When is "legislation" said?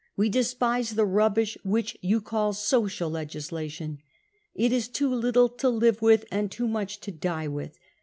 3.11-3.99